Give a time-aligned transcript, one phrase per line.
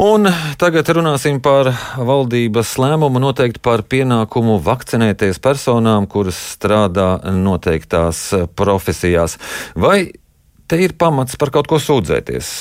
[0.00, 0.24] Un
[0.56, 1.68] tagad runāsim par
[2.00, 8.22] valdības lēmumu noteikt par pienākumu vakcinēties personām, kuras strādā noteiktās
[8.56, 9.36] profesijās.
[9.76, 10.14] Vai
[10.72, 12.54] te ir pamats par kaut ko sūdzēties?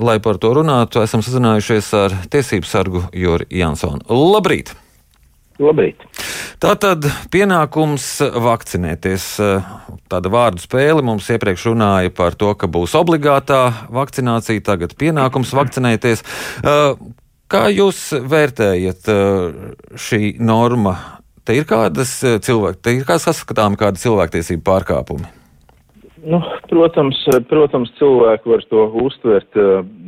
[0.00, 4.00] Lai par to runātu, esam sazinājušies ar tiesību sargu Juri Jansonu.
[4.08, 4.72] Labrīt!
[5.62, 6.02] Labrīt!
[6.60, 8.06] Tātad pienākums
[8.44, 9.26] vakcinēties.
[10.08, 16.24] Tāda vārdu spēle mums iepriekš runāja par to, ka būs obligātā vakcinācija, tagad pienākums vakcinēties.
[17.46, 19.10] Kā jūs vērtējat
[20.06, 20.96] šī norma?
[21.46, 25.28] Te ir kādas cilvēku, te ir kāds saskatām kādi cilvēktiesību pārkāpumi?
[26.26, 29.60] Nu, protams, protams, cilvēki var to uztvert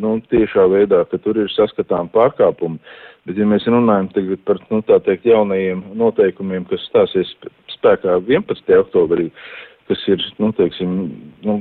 [0.02, 2.80] nu, tiešā veidā, ka tur ir saskatām pārkāpumi.
[3.28, 7.34] Bet, ja mēs runājam tagad par, nu, teikt, jaunajiem noteikumiem, kas stāsies
[7.74, 8.70] spēkā 11.
[8.80, 9.28] oktobrī,
[9.90, 10.94] kas ir, nu, teiksim,
[11.44, 11.58] nu,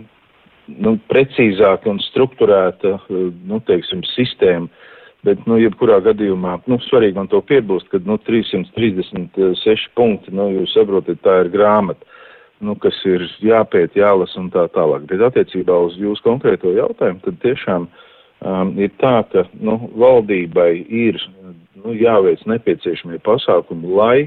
[0.71, 4.71] nu, precīzāka un strukturēta, nu, teiksim, sistēma,
[5.27, 10.75] bet, nu, jebkurā gadījumā, nu, svarīgi man to piebilst, ka, nu, 336 punkti, nu, jūs
[10.77, 12.07] saprotat, tā ir grāmata,
[12.63, 15.07] nu, kas ir jāpēt, jālas un tā tālāk.
[15.11, 21.19] Bet attiecībā uz jūsu konkrēto jautājumu, tad tiešām um, ir tā, ka, nu, valdībai ir
[21.83, 24.17] nu, jāveic nepieciešamie pasākumi, lai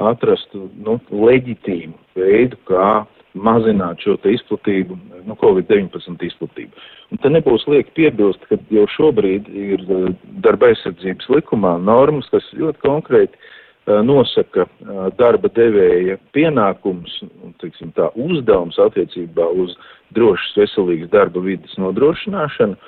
[0.00, 6.86] atrastu nu, leģitīmu veidu, kā mazināt šo izplatību, nu, Covid-19 izplatību.
[7.10, 10.10] Un te nebūs lieki piebilst, ka jau šobrīd ir eh,
[10.44, 17.94] darba aizsardzības likumā normas, kas ļoti konkrēti uh, nosaka uh, darba devēja pienākums, un, teiksim,
[17.98, 19.76] tā uzdevums attiecībā uz
[20.16, 22.78] drošas veselīgas darba vidas nodrošināšanu,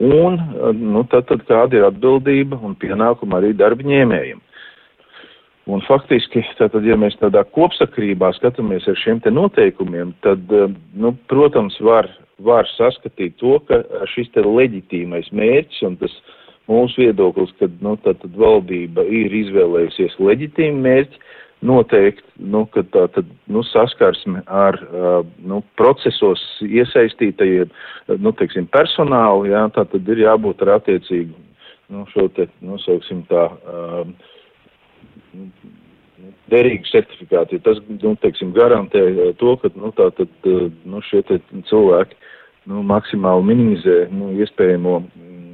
[0.00, 0.38] Un
[0.80, 4.40] nu, tad, tad kāda ir atbildība un pienākuma arī darba ņēmējiem.
[5.70, 10.50] Un faktiski, tātad, ja mēs tādā kopsakrībā skatāmies ar šiem te noteikumiem, tad,
[10.96, 12.08] nu, protams, var,
[12.42, 13.82] var saskatīt to, ka
[14.14, 16.16] šis te leģitīmais mērķis un tas
[16.70, 21.22] mūsu viedoklis, ka, nu, tātad valdība ir izvēlējusies leģitīmu mērķi,
[21.66, 24.78] noteikti, nu, tā tad, nu, saskarsme ar,
[25.44, 27.72] nu, procesos iesaistītajiem,
[28.20, 31.36] nu, teiksim, personālu, jā, tā tad ir jābūt ar attiecīgu,
[31.92, 34.08] nu, šo te, nosauksim tā, uh,
[36.50, 39.04] derīgu certifikātu, jo tas, nu, teiksim, garantē
[39.40, 42.16] to, ka, nu, tā tad, nu, šie te cilvēki,
[42.72, 44.98] nu, maksimāli minimizē, nu, iespējamo,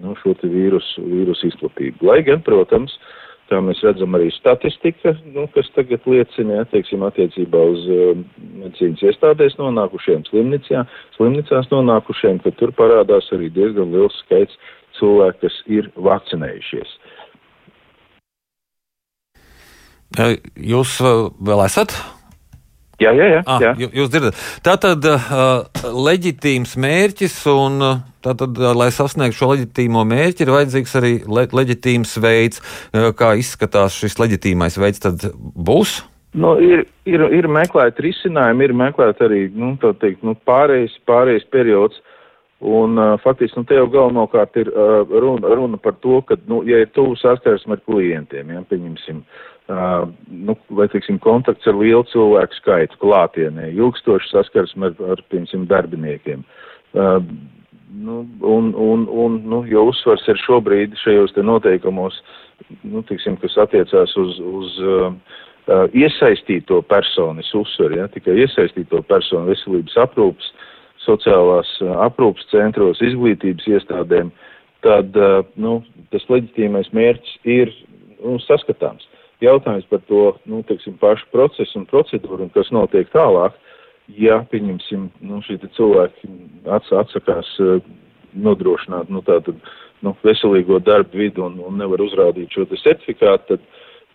[0.07, 2.07] nu, šo te vīrusu, vīrusu izplatību.
[2.07, 7.05] Lai gan, protams, uh, Tā mēs redzam arī statistika, nu, kas tagad liecina, ja, teiksim,
[7.07, 8.25] attiecībā uz uh,
[8.63, 10.83] medicīnas iestādēs nonākušiem slimnicā,
[11.15, 14.59] slimnicās nonākušiem, ka tur parādās arī diezgan liels skaits
[14.99, 16.99] cilvēku, kas ir vakcinējušies.
[20.57, 20.99] Jūs
[21.45, 21.95] vēl esat
[22.97, 23.41] Jā, jā, jā.
[23.45, 23.89] Ah, jā.
[23.93, 27.83] Jūs dzirdat, tā tad uh, leģitīms mērķis, un
[28.27, 32.63] tātad, lai sasniegtu šo leģitīmo mērķi, ir vajadzīgs arī le leģitīms veids.
[32.93, 36.01] Kā izskatās šis leģitīmais veids, tad būs?
[36.37, 42.03] Nu, ir, ir, ir meklēti risinājumi, ir meklēti arī nu, teikt, nu, pārējais, pārējais periods.
[42.57, 46.63] Un, uh, faktiski, nu, te jau galvenokārt ir uh, runa, runa par to, ka, nu,
[46.65, 49.19] ja ir tuvu saskarsme ar klientiem, ja, pieņemsim,
[49.69, 55.69] uh, nu, vai, teiksim, kontakts ar lielu cilvēku skaitu klātienē, ilgstoši saskarsme ar, ar piemēram,
[55.69, 56.47] darbiniekiem.
[56.97, 57.21] Uh,
[57.95, 62.19] nu, un, un, un, nu, jo uzsvars ir šobrīd šajos te noteikumos,
[62.83, 69.03] nu, teiksim, kas attiecās uz, uz uh, uh, iesaistīto personu, es uzsveru, ja, tikai iesaistīto
[69.07, 70.51] personu veselības aprūpas,
[71.07, 74.33] sociālās uh, aprūpas centros, izglītības iestādēm,
[74.87, 75.79] tad, uh, nu,
[76.15, 77.71] tas leģitīmais mērķis ir
[78.23, 79.07] nu, saskatāms.
[79.45, 83.55] Jautājums par to, nu, teiksim, pašu procesu un procedūru un kas notiek tālāk,
[84.15, 86.31] ja, pieņemsim, nu, šie cilvēki
[86.73, 87.81] ats, atsakās uh,
[88.37, 89.59] nodrošināt, nu, tātad,
[90.05, 93.67] nu, veselīgo darbu vidu un, un nevar uzrādīt šo te certifikātu, tad,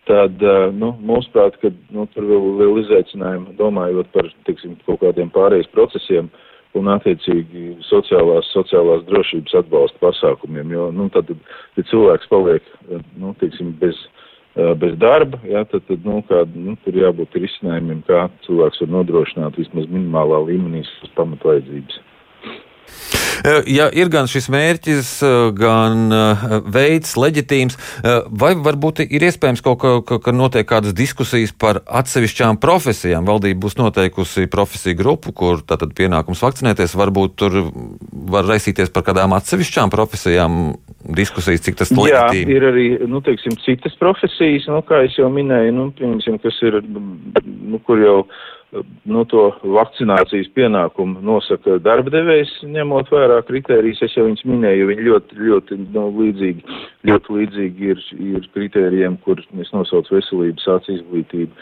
[0.08, 5.32] tad, uh, nu, mūsuprāt, ka, nu, tur vēl, vēl izaicinājumi, domājot par, teiksim, kaut kādiem
[5.34, 6.32] pārējais procesiem,
[6.78, 11.28] un attiecīgi sociālās, sociālās drošības atbalsta pasākumiem, jo, nu, tad,
[11.76, 12.74] ja cilvēks paliek,
[13.20, 14.21] nu, teiksim, bez, uh,
[14.54, 19.60] bez darba, jā, tad, tad nu, kā, nu, tur jābūt risinājumiem, kā cilvēks var nodrošināt
[19.60, 22.00] vismaz minimālā līmenī savas pamatvajadzības.
[23.66, 25.08] Ja ir gan šis mērķis,
[25.58, 26.12] gan
[26.70, 27.78] veids leģitīms,
[28.30, 33.26] vai varbūt ir iespējams kaut kā, ka, ka notiek kādas diskusijas par atsevišķām profesijām?
[33.26, 37.58] Valdība būs noteikusi profesiju grupu, kur tātad pienākums vakcinēties, varbūt tur
[38.12, 40.62] var raisīties par kādām atsevišķām profesijām
[41.18, 42.46] diskusijas, cik tas leģitīmi.
[42.46, 46.58] Jā, ir arī, nu, teiksim, citas profesijas, nu, kā es jau minēju, nu, piemēram, kas
[46.66, 48.18] ir, nu, kur jau
[49.04, 55.06] no to vakcinācijas pienākumu nosaka darba devējs, ņemot vērā kritērijas, es jau viņus minēju, viņi
[55.08, 56.78] ļoti, ļoti nu, līdzīgi,
[57.10, 61.52] ļoti līdzīgi ir, ir kritērijiem, kur es nosaucu veselības sāc izglītību.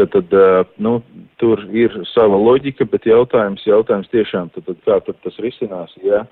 [0.00, 0.98] Tad, tad nu,
[1.40, 6.24] tur ir sava loģika, bet jautājums, jautājums tiešām, tad, tad kā tad tas risinās, ja,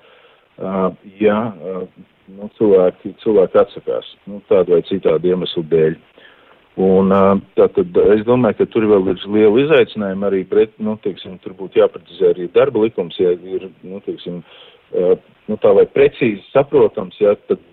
[1.19, 1.37] ja
[2.31, 5.97] nu, cilvēki, cilvēki atsakās nu, tādu vai citādu iemeslu dēļ.
[6.85, 7.11] Un,
[7.55, 11.79] tātad es domāju, ka tur vēl ir liela izaicinājuma arī pret, nu, teiksim, tur būtu
[11.79, 14.41] jāprecizē arī darba likums, ja ir, nu, teiksim,
[14.91, 17.63] nu, tā vai precīzi saprotams, ja, tad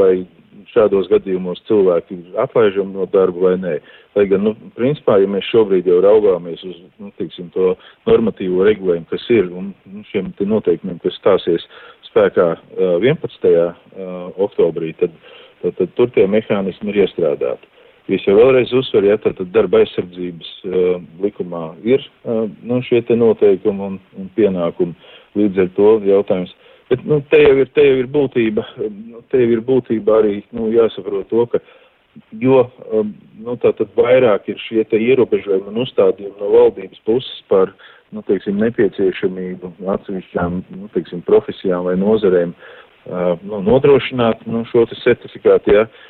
[0.00, 0.24] vai
[0.72, 3.74] šādos gadījumos cilvēki ir atlaižami no darba vai nē.
[4.16, 7.74] Lai gan, nu, principā, ja mēs šobrīd jau raugāmies uz, nu, teiksim, to
[8.08, 11.66] normatīvo regulējumu, kas ir, un nu, šiem te noteikumiem, kas stāsies
[12.16, 12.48] spēkā
[13.04, 13.54] 11.
[14.40, 15.12] oktobrī, tad,
[15.62, 17.68] tad, tad tur tie mehānismi ir iestrādāti.
[18.06, 23.16] Es jau vēlreiz uzsveru, ja tātad darba aizsardzības uh, likumā ir uh, nu, šie te
[23.18, 24.94] noteikumi un, un pienākumi.
[25.36, 26.52] Līdz ar to jautājums.
[26.86, 30.36] Bet nu, te, jau ir, te jau ir būtība, nu, te jau ir būtība arī
[30.54, 31.58] nu, jāsaprot to, ka
[32.40, 37.74] jo um, nu, tātad vairāk ir šie ierobežojumi un uzstādījumi no valdības puses par
[38.14, 45.74] nu, teiksim, nepieciešamību atsevišķām nu, teiksim, profesijām vai nozarēm uh, nu, nodrošināt nu, šo certifikātu.
[45.74, 46.04] Ja, uh,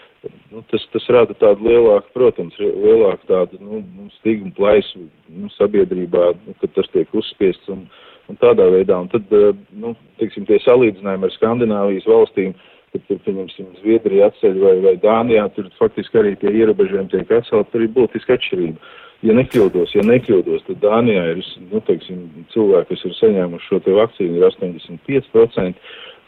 [0.51, 6.31] nu, tas, tas rada tādu lielāku, protams, lielāku tādu nu, nu, stigmu plaisu nu, sabiedrībā,
[6.47, 7.87] nu, kad tas tiek uzspiests un,
[8.31, 8.99] un tādā veidā.
[9.03, 12.55] Un tad, eh, nu, teiksim, tie salīdzinājumi ar Skandināvijas valstīm,
[12.97, 17.73] kad tur, pieņemsim, Zviedrija atceļ vai, vai Dānijā, tur faktiski arī tie ierobežojumi tiek atcelti,
[17.73, 18.93] tur ir būtiska atšķirība.
[19.25, 21.41] Ja nekļūdos, ja nekļūdos, tad Dānijā ir,
[21.71, 25.87] nu, teiksim, cilvēki, kas ir saņēmuši šo te vakcīnu, ir 85%,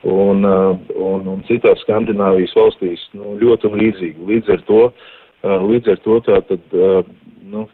[0.08, 4.30] un, uh, un, un citās Skandināvijas valstīs nu, ļoti līdzīgi.
[4.30, 7.02] Līdz ar to, uh, līdz ar to tā tad, uh,
[7.50, 7.66] nu,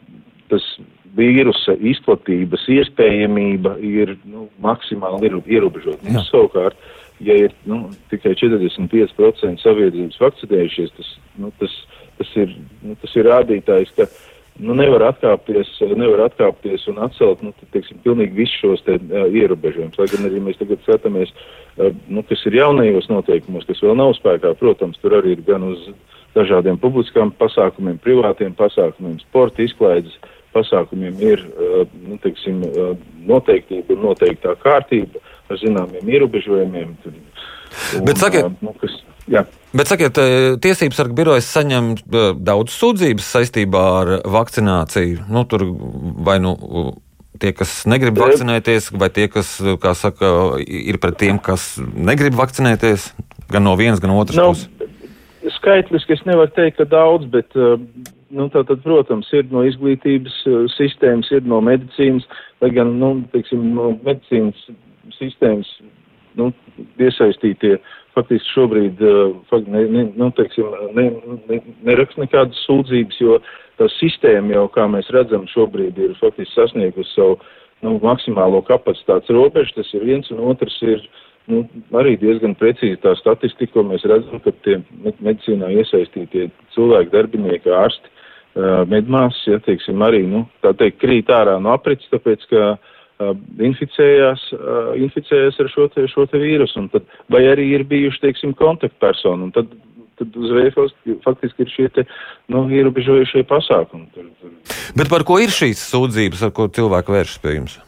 [0.53, 0.67] tas
[1.15, 6.25] vīrusa izplatības iespējamība ir nu, maksimāli ierobežota.
[6.31, 6.79] Savukārt,
[7.23, 11.75] ja ir nu, tikai 45% sabiedrības vakcinējušies, tas, nu, tas,
[12.19, 14.23] tas, ir, nu, tas ir rādītājs, ka uh,
[14.63, 19.27] nu, nevar atkāpties, nevar atkāpties un atcelt, nu, tad, teiksim, pilnīgi visus šos te uh,
[19.35, 19.99] ierobežojumus.
[19.99, 24.15] Lai gan arī mēs tagad skatāmies, uh, nu, kas ir jaunajos noteikumos, kas vēl nav
[24.19, 25.89] spēkā, protams, tur arī ir gan uz
[26.37, 30.15] dažādiem publiskām pasākumiem, privātiem pasākumiem, sporta izklaides
[30.55, 32.95] pasākumiem ir, uh, nu, teiksim, uh,
[33.27, 36.95] noteiktība un noteiktā kārtība ar zināmiem ierobežojumiem.
[37.03, 37.17] Tur,
[37.99, 39.01] un, Bet sakiet, nu, kas,
[39.31, 39.47] Jā.
[39.75, 40.19] Bet sakiet,
[40.63, 41.95] tiesības sarga birojas saņem
[42.45, 45.25] daudz sūdzības saistībā ar vakcināciju.
[45.33, 45.65] Nu, tur
[46.27, 46.53] vai nu
[47.41, 49.57] tie, kas negrib vakcinēties, vai tie, kas,
[49.99, 50.31] saka,
[50.61, 53.11] ir pret tiem, kas negrib vakcinēties,
[53.51, 54.69] gan no vienas, gan otras nu, puses?
[55.57, 60.37] Skaitliski es nevaru teikt, ka daudz, bet, nu, tā tad, protams, ir no izglītības
[60.77, 62.29] sistēmas, ir no medicīnas,
[62.65, 64.69] lai gan, nu, teiksim, no medicīnas
[65.19, 65.69] sistēmas,
[66.39, 66.51] nu,
[67.01, 67.77] iesaistītie
[68.15, 71.09] faktiski šobrīd uh, ne, ne, nu, teiksim, ne,
[71.51, 73.41] ne, neraksta nekādas sūdzības, jo
[73.81, 77.39] tā sistēma jau, kā mēs redzam, šobrīd ir faktiski sasniegusi savu
[77.85, 79.79] nu, maksimālo kapacitātes robežu.
[79.81, 81.03] Tas ir viens, un otrs ir
[81.51, 81.65] nu,
[81.99, 88.11] arī diezgan precīzi tā statistika, ko mēs redzam, ka tie medicīnā iesaistītie cilvēki, darbinieki, ārsti,
[88.11, 92.93] uh, medmās, ja, teiksim, arī, nu, tā teikt, krīt ārā no aprits, tāpēc, ka uh,
[93.21, 94.49] inficējās,
[94.99, 99.55] inficējās ar šo te, šo te vīrusu, tad, vai arī ir bijuši, teiksim, kontaktpersoni, un
[99.55, 99.71] tad,
[100.19, 100.75] tad uzreiz
[101.25, 102.07] faktiski ir šie te,
[102.53, 104.11] nu, ierobežojušie pasākumi.
[104.15, 104.55] Tur, tur.
[104.99, 107.81] Bet par ko ir šīs sūdzības, ar ko cilvēki vēršas pie jums?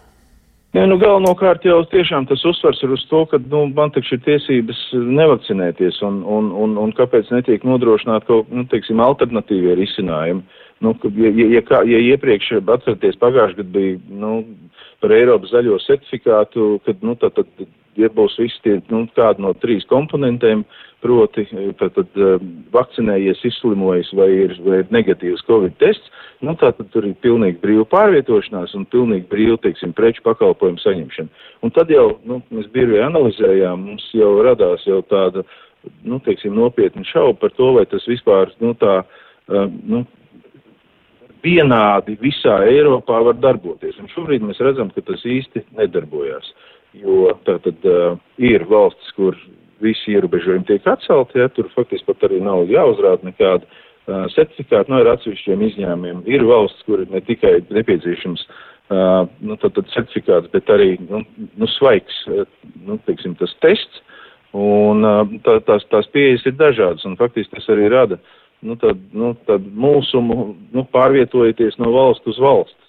[0.76, 4.24] Nē, nu, galvenokārt jau tiešām tas uzsvars ir uz to, ka, nu, man taču ir
[4.26, 10.44] tiesības nevakcinēties, un, un, un, un kāpēc netiek nodrošināt kaut, nu, teiksim, alternatīvie risinājumi.
[10.84, 14.32] Nu, ja, ja, ja, kā, ja iepriekš, atcerieties, pagājušajā gadā bija, nu,
[15.06, 19.52] par Eiropas zaļo certifikātu, kad, nu, tad, tad ja būs visi tie, nu, kādi no
[19.62, 20.64] trīs komponentiem,
[21.04, 21.44] proti,
[21.78, 22.18] tad, tad
[22.74, 26.10] vakcinējies, izslimojis vai ir, vai ir negatīvs Covid tests,
[26.42, 31.46] nu, tā tad tur ir pilnīgi brīva pārvietošanās un pilnīgi brīva, teiksim, preču pakalpojumu saņemšana.
[31.62, 35.46] Un tad jau, nu, mēs bieži analizējām, mums jau radās jau tāda,
[36.02, 38.98] nu, teiksim, nopietna šauba par to, vai tas vispār, nu, tā,
[39.86, 40.02] nu,
[41.46, 43.98] vienādi visā Eiropā var darboties.
[44.00, 46.52] Un šobrīd mēs redzam, ka tas īsti nedarbojās,
[47.02, 49.38] jo tātad uh, ir valstis, kur
[49.84, 55.02] visi ierobežojumi tiek atcelti, ja, tur faktiski pat arī nav jāuzrāda nekāda uh, certifikāta, no
[55.02, 56.24] ir atsevišķiem izņēmumiem.
[56.30, 61.22] Ir valsts, kur ir ne tikai nepieciešams uh, nu, tad, tad certifikāts, bet arī nu,
[61.46, 62.24] nu, svaigs,
[62.86, 64.02] nu, teiksim, tas tests,
[64.56, 65.04] un
[65.44, 68.34] tā, tās, tās pieejas ir dažādas, un faktiski tas arī rada uh,
[68.66, 70.38] nu, tad, nu, tad mūsumu
[70.74, 72.82] nu, pārvietojoties no valsts uz valsts.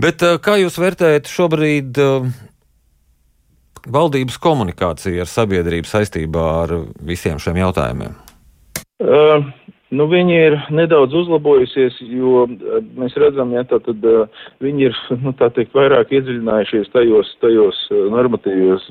[0.00, 1.98] Bet kā jūs vērtējat šobrīd
[3.94, 6.74] valdības komunikācija ar sabiedrību saistībā ar
[7.04, 8.16] visiem šiem jautājumiem?
[9.04, 9.46] Uh,
[9.94, 12.44] Nu, viņi ir nedaudz uzlabojusies, jo
[12.98, 14.02] mēs redzam, ja tā tad
[14.64, 17.78] viņi ir, nu, tā teikt, vairāk iedziļinājušies tajos, tajos
[18.14, 18.88] normatīvos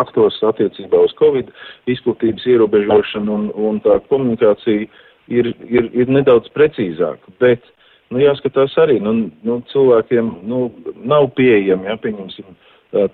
[0.00, 1.52] aktos attiecībā uz Covid
[1.92, 4.88] izplatības ierobežošanu un, un tā komunikācija
[5.28, 7.34] ir, ir, ir nedaudz precīzāka.
[7.42, 7.64] Bet,
[8.10, 9.14] nu, jāskatās arī, nu,
[9.46, 10.66] nu cilvēkiem, nu,
[11.06, 12.56] nav pieejami, ja, pieņemsim,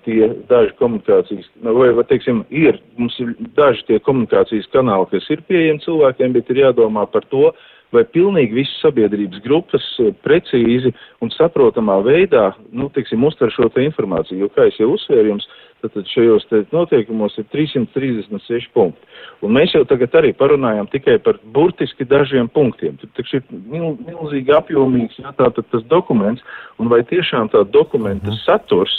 [0.05, 5.29] tie daži komunikācijas, nu, vai, vai teiksim, ir, mums ir daži tie komunikācijas kanāli, kas
[5.33, 7.51] ir pieejami cilvēkiem, bet ir jādomā par to,
[7.91, 9.85] vai pilnīgi visas sabiedrības grupas
[10.23, 15.33] precīzi un saprotamā veidā, nu, teiksim, uztver šo te informāciju, jo, kā es jau uzsvēru
[15.33, 15.47] jums,
[15.81, 19.07] tad šajos te noteikumos ir 336 punkti.
[19.41, 22.99] Un mēs jau tagad arī parunājam tikai par burtiski dažiem punktiem.
[23.01, 26.45] Tur taču ir mil, milzīgi apjomīgs, jā, tātad tas dokuments,
[26.79, 28.43] un vai tiešām tā dokumenta mhm.
[28.45, 28.93] saturs,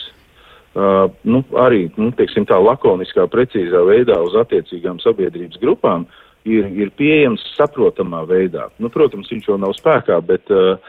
[0.73, 6.07] Uh, nu, arī nu, teiksim, tā lakoniskā, precīzā veidā uz attiecīgām sabiedrības grupām
[6.49, 8.71] ir, ir pieejams saprotamā veidā.
[8.81, 10.81] Nu, protams, viņš jau nav spēkā, bet, uh,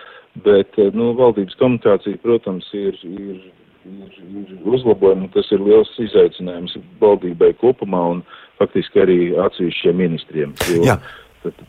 [0.45, 3.43] bet nu, valdības komunikācija, protams, ir, ir,
[3.91, 5.27] ir, ir uzlabojama.
[5.35, 8.23] Tas ir liels izaicinājums valdībai kopumā un
[8.61, 10.55] faktiski arī atsevišķiem ministriem.
[10.71, 10.99] Jo, Jā.
[11.43, 11.59] Tad,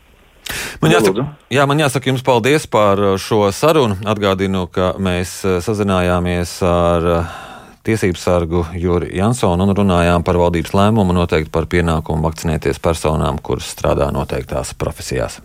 [0.81, 3.97] Man jāsaka, jā, man jāsaka jums paldies par šo sarunu.
[4.07, 7.07] Atgādinu, ka mēs sazinājāmies ar
[7.85, 13.69] tiesību sargu Juri Jansonu un runājām par valdības lēmumu noteikti par pienākumu vakcinēties personām, kuras
[13.75, 15.39] strādā noteiktās profesijās.